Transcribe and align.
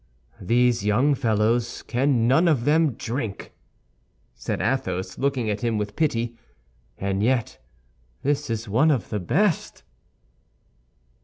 "These 0.41 0.83
young 0.83 1.13
fellows 1.13 1.83
can 1.83 2.27
none 2.27 2.47
of 2.47 2.65
them 2.65 2.93
drink," 2.93 3.53
said 4.33 4.59
Athos, 4.59 5.19
looking 5.19 5.47
at 5.47 5.61
him 5.61 5.77
with 5.77 5.95
pity, 5.95 6.39
"and 6.97 7.21
yet 7.21 7.59
this 8.23 8.49
is 8.49 8.67
one 8.67 8.89
of 8.89 9.09
the 9.09 9.19
best!" 9.19 9.83